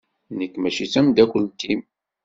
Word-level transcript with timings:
Nekk 0.37 0.53
mačči 0.59 0.85
d 0.87 0.91
tamdakelt-im. 0.93 1.81